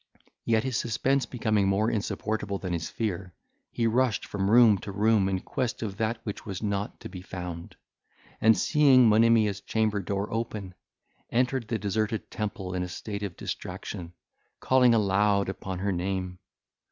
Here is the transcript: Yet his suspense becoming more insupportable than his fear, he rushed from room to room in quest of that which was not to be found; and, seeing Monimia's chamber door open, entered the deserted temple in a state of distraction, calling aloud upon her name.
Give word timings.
Yet 0.45 0.63
his 0.63 0.77
suspense 0.77 1.27
becoming 1.27 1.67
more 1.67 1.91
insupportable 1.91 2.57
than 2.57 2.73
his 2.73 2.89
fear, 2.89 3.35
he 3.69 3.85
rushed 3.85 4.25
from 4.25 4.49
room 4.49 4.79
to 4.79 4.91
room 4.91 5.29
in 5.29 5.41
quest 5.41 5.83
of 5.83 5.97
that 5.97 6.17
which 6.23 6.43
was 6.43 6.63
not 6.63 6.99
to 7.01 7.07
be 7.07 7.21
found; 7.21 7.75
and, 8.41 8.57
seeing 8.57 9.07
Monimia's 9.07 9.61
chamber 9.61 9.99
door 9.99 10.27
open, 10.33 10.73
entered 11.29 11.67
the 11.67 11.77
deserted 11.77 12.31
temple 12.31 12.73
in 12.73 12.81
a 12.81 12.87
state 12.89 13.21
of 13.21 13.37
distraction, 13.37 14.13
calling 14.59 14.95
aloud 14.95 15.49
upon 15.49 15.77
her 15.77 15.91
name. 15.91 16.39